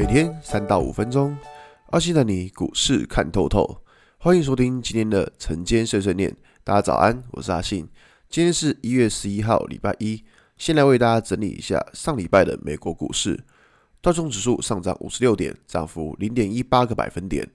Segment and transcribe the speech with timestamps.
[0.00, 1.36] 每天三到五分钟，
[1.90, 3.82] 阿信带你股市看透透。
[4.16, 6.34] 欢迎收听今天的晨间碎碎念。
[6.64, 7.86] 大家早安，我是阿信。
[8.30, 10.24] 今天是一月十一号，礼拜一。
[10.56, 13.44] 先来为大家整理一下上礼拜的美国股市。
[14.00, 17.46] 道琼指数上涨五十六点，涨幅零点一八个百分点。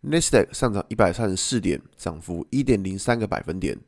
[0.00, 3.78] 纳斯达克上涨一百三十四点，涨幅一点零三个百分点。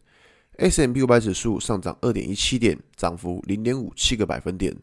[0.59, 4.77] ；S M P 五百指数上涨二点一七点，涨幅零点五七个百分点。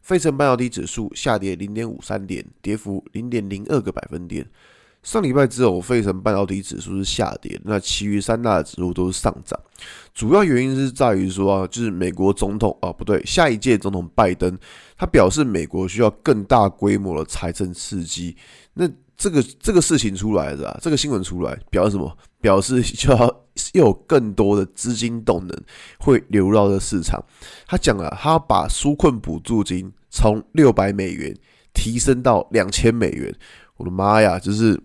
[0.00, 4.46] 费城半导体指数下跌零点五三点，跌幅零点零二个百分点。
[5.02, 9.58] 上礼拜之后，费城半导体指数是下跌，那其余三大指数都是上涨。
[10.12, 14.58] 主要原因是在于说啊，就是美国总统啊，不对，下一届总统拜登，
[14.98, 18.36] 他表示美国需要更大规模的财政刺激。
[18.74, 18.86] 那
[19.16, 22.14] 这个这个事情出来了啊，这个新闻出来表示什么？
[22.42, 23.26] 表示就要
[23.72, 25.58] 又有更多的资金动能
[25.98, 27.24] 会流入到市场。
[27.66, 31.34] 他讲了，他把纾困补助金从六百美元
[31.72, 33.34] 提升到两千美元。
[33.78, 34.78] 我的妈呀，就是。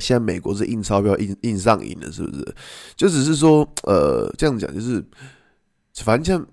[0.00, 2.54] 现在美国是印钞票印印上瘾了，是不是？
[2.96, 5.04] 就只是说，呃，这样讲就是，
[5.96, 6.46] 反正像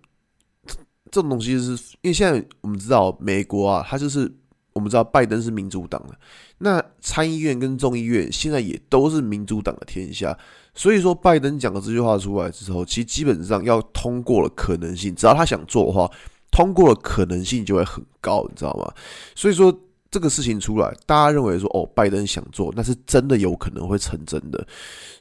[1.10, 4.32] 这种东西，就是因为现在我们知道美国啊，它就是
[4.74, 6.16] 我们知道拜登是民主党的，
[6.58, 10.38] 那参议院跟众议院现在也都是民主党的天下，
[10.76, 16.12] 所以说拜登讲了这句话出来之后，其实基本上要通过的可能性，只要他想做的话，
[16.52, 18.94] 通过的可能性就会很高，你知道吗？
[19.34, 19.76] 所以说。
[20.10, 24.66] 这个事情出来，大家认为说哦，拜登想做，那是真的有可能会成真的。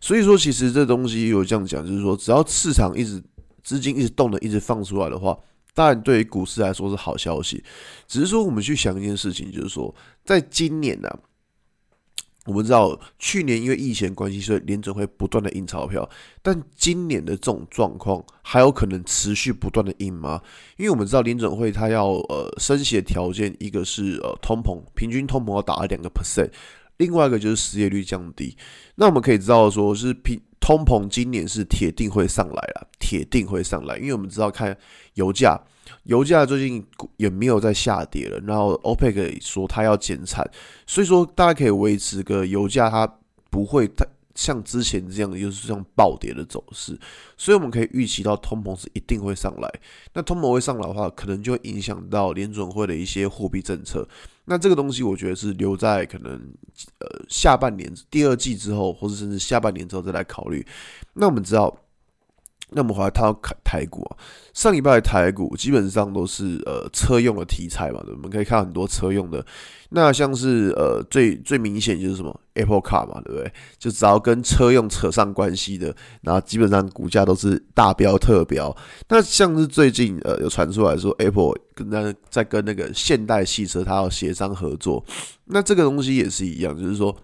[0.00, 3.22] 所以说，其实这东西有这样讲，就是说，只要市场一直
[3.62, 5.36] 资金一直动的，一直放出来的话，
[5.74, 7.62] 当然对于股市来说是好消息。
[8.06, 9.92] 只是说，我们去想一件事情，就是说，
[10.24, 11.08] 在今年呢、
[12.46, 16.08] 我们知道，去年因为疫情关系，所以联准会不断的印钞票。
[16.40, 20.40] 但今年的这种状况还有可能持续不断的印吗？
[20.76, 26.50] 因为我们知道联准会它要呃升息的条件，一个是呃通膨，平均通膨要达到两个 percent，
[26.98, 28.56] 另外一个就是失业率降低。
[28.94, 34.76] 那我们可以知道说，是平通膨今年是铁定会上来了，铁定会上来，因为我们知道看
[35.14, 35.60] 油价。
[36.04, 36.84] 油价最近
[37.16, 40.48] 也没有再下跌了，然后 OPEC 说它要减产，
[40.86, 43.06] 所以说大家可以维持个油价它
[43.50, 46.98] 不会太像之前这样，就是这样暴跌的走势，
[47.36, 49.80] 所以我们可以预期到通膨是一定会上来。
[50.12, 54.06] 那通膨会上来的话，可能就会影响到联准会的一些货币政策。
[54.44, 56.32] 那这个东西我觉得是留在可能
[56.98, 60.66] 呃下半年第二季之后，或者甚至下半年之后再来考虑。
[61.14, 61.74] 那我们知道。
[62.70, 64.16] 那我们回来看到台股啊，
[64.52, 69.44] 上礼拜台股基本上都是呃车用的题材嘛，我们可以看很多车用的，
[69.90, 73.52] 那像是呃最最明显就是什么 Apple Car 嘛，对不对？
[73.78, 78.76] 就只要跟车用扯上关系的，然后基本上股价都是大飙特飙。
[79.08, 85.04] 那像是最近呃有传出来说 Apple 跟那在跟那个现代汽车它要协商合作，
[85.44, 87.16] 那这个东西也是一样，就是说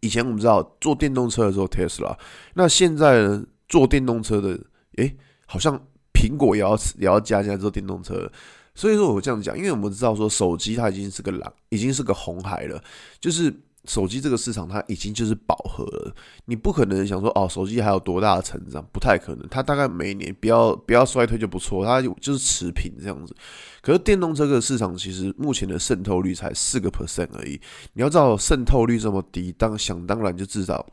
[0.00, 2.16] 以前我们知道做电动车的时候 Tesla，
[2.54, 3.44] 那现在呢？
[3.68, 4.58] 做电动车的，
[4.96, 5.16] 诶，
[5.46, 5.80] 好像
[6.12, 8.30] 苹果也要也要加进来做电动车。
[8.74, 12.78] 所以说我这样讲，因为我们知道说手机它已经是个狼，已经是个红海了，
[13.18, 13.50] 就是
[13.86, 16.14] 手机这个市场它已经就是饱和了。
[16.44, 19.48] 你不可能想说哦，手机还有多大的成长，不太可能。
[19.48, 23.34] 它大概每一年不要不要衰退就不错，它就是持平这样子。
[23.80, 27.58] 可是电动车这个市场其实目前的渗透率才四个 percent 而已。
[27.94, 30.86] 你要知道渗透率这么低，当想当然就至少。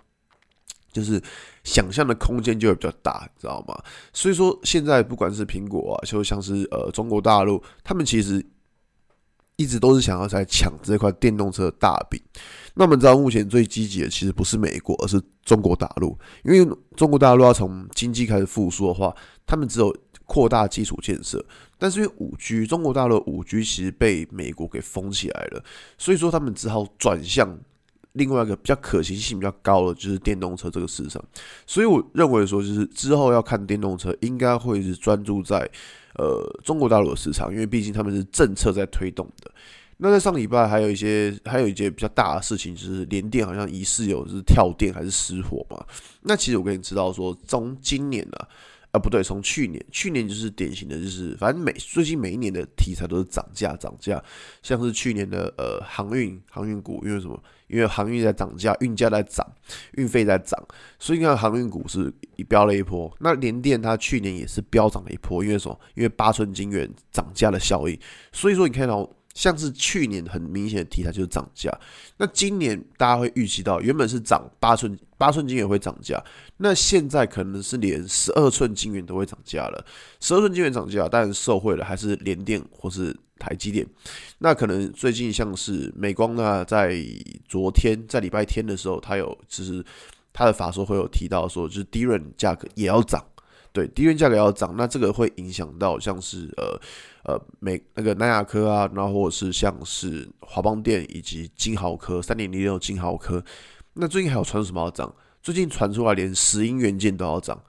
[0.94, 1.22] 就是
[1.64, 3.76] 想象的空间就会比较大，你知道吗？
[4.14, 8.46] 所以说现在不管是苹果啊，就像是呃中国大陆，他们其实
[9.56, 12.22] 一直都是想要在抢这块电动车的大饼。
[12.76, 16.18] 那我们知道目前最积极的其实不是美国，而是中国大陆。
[16.44, 19.16] 因为中国大陆要从经济开始复苏的话，
[19.46, 21.44] 他们只有扩大基础建设。
[21.78, 25.64] 但是因为五 G，中国大陆五 G 其实被美国给封起来了，
[25.98, 27.60] 所以说他们只好转向。
[28.14, 31.24] 另外一个比较可行性比较高的就是电动车这个市场，
[31.68, 35.70] 所以我认为说，就是之后要看电动车，应该会是专注在
[36.16, 39.52] 呃中国大陆的市场，因为毕竟他们是政策在推动的。
[39.98, 45.86] 那在上礼拜还有一些还有一件比较大的事情，就是联电好像疑似有是跳电还是失火嘛。
[46.22, 48.38] 那其实我跟你知道说，从今年呢、
[48.94, 54.24] 啊不对，从去年，去年就是典型的就是，反正每最近每一年的题材都是涨价涨价，
[54.62, 57.44] 像是去年的呃航运航运股，因为什么？
[57.68, 59.44] 因为航运在涨价，运价在涨，
[59.94, 60.64] 运费在涨，
[61.00, 63.12] 所以你看航运股是一飙了一波。
[63.20, 65.80] 那联电它去年也是飙涨了一波，因为什么？
[65.96, 68.00] 因为八寸晶圆涨价的效应。
[68.32, 71.72] 所以说你看到像是去年很明显的题材就是涨价，
[72.18, 76.24] 那今年大家会预期到原本是涨八寸八寸晶圆会涨价，
[76.58, 79.86] 那现在可能是连十二寸晶圆都会涨价了。
[80.20, 83.86] 十二寸晶圆涨价，当然受惠了还是联电或是台积电。
[84.38, 86.96] 那可能最近像是美光呢，在
[87.48, 89.84] 昨天在礼拜天的时候，它有就是
[90.32, 93.24] 它的法说会有提到说，就是 DRAM 价格也要涨。
[93.74, 96.80] 对，低元价格要涨，那这个会影响到像是呃
[97.26, 103.44] 呃美那个南亚科啊，然后或者是像是华邦电以及金豪科三点零六金豪科。
[103.96, 105.14] 那最近还有传什么要涨？
[105.42, 107.60] 最近传出来连石英元件都要涨。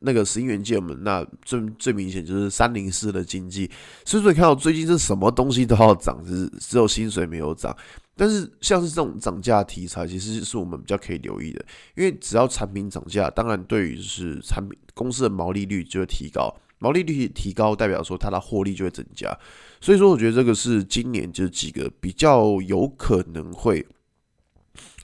[0.00, 3.70] 那个石英元件，我们那最最明显就是三零四的经济。
[4.04, 7.74] 所以说你看到最近是什么东西都要涨，只只有薪水没有涨。
[8.16, 11.64] 但是像是这种涨价题材，其实是我们比较可以留意的，
[11.96, 19.36] 因为只要产品涨价，当然对于是产品公司的毛利率就会提高，毛利率提高代表说它的获利就会增加，
[19.80, 23.84] 所以说我觉得这个是今年就是几个比较有可能会，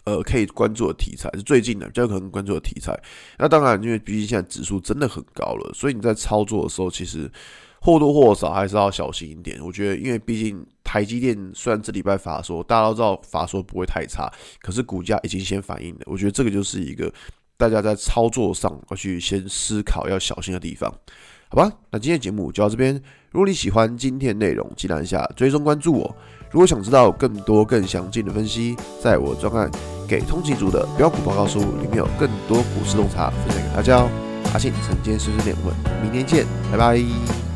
[0.05, 2.97] 呃，可以关注的题材是最近的比较可能关注的题材。
[3.39, 7.31] 那当然，因为毕竟现在指数真的很高了，所以你在操作的时候其实。
[7.81, 9.59] 或多或少还是要小心一点。
[9.65, 14.31] 我觉得，因为毕竟台积电虽然这礼拜法说，大家都知道法说不会太差，
[14.61, 16.01] 可是股价已经先反应了。
[16.07, 17.13] 我觉得这个就是一个
[17.57, 20.93] 大家在操作上要去先思考要小心的地方，
[21.49, 21.73] 好吧？
[21.91, 22.95] 那今天节目就到这边。
[23.31, 26.17] 如果你喜欢今天内容，记得按下追踪关注我。
[26.51, 29.71] 如果想知道更多更详尽的分析，在我专案
[30.09, 34.11] 给通勤族的标股报告书里面有更多股市洞察分享给大家哦。
[34.53, 37.50] 阿信晨间碎碎念，我们明天见，拜拜。